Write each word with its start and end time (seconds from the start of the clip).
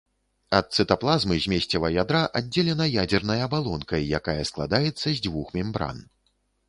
Ад 0.59 0.65
цытаплазмы 0.83 1.35
змесціва 1.43 1.91
ядра 2.03 2.21
аддзелена 2.41 2.87
ядзернай 3.03 3.45
абалонкай, 3.49 4.01
якая 4.19 4.39
складаецца 4.51 5.07
з 5.09 5.17
дзвюх 5.23 5.47
мембран. 5.59 5.97